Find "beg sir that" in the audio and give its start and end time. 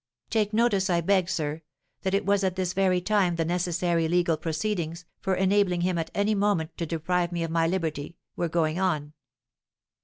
1.01-2.15